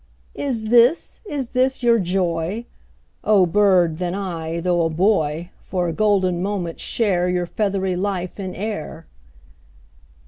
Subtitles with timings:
[0.33, 2.65] 'Is this, is this your joy?
[3.23, 7.95] O bird, then I, though a boy 10 For a golden moment share Your feathery
[7.95, 9.05] life in air!